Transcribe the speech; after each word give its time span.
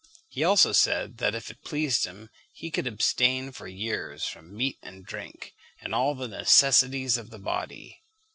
He 0.29 0.43
also 0.43 0.71
said 0.71 1.19
that, 1.19 1.35
if 1.35 1.51
it 1.51 1.61
pleased 1.63 2.05
him, 2.05 2.31
he 2.53 2.71
could 2.71 2.87
abstain 2.87 3.51
for 3.51 3.67
years 3.67 4.25
from 4.25 4.51
meat 4.57 4.79
and 4.81 5.05
drink, 5.05 5.53
and 5.79 5.93
all 5.93 6.15
the 6.15 6.27
necessities 6.27 7.17
of 7.17 7.29
the 7.29 7.37
body. 7.37 8.01